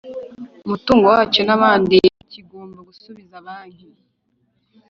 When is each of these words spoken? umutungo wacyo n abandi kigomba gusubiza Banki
umutungo 0.65 1.05
wacyo 1.13 1.41
n 1.47 1.51
abandi 1.57 1.97
kigomba 2.31 2.79
gusubiza 2.89 3.35
Banki 3.45 3.87